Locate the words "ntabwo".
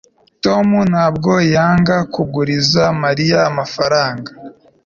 0.91-1.31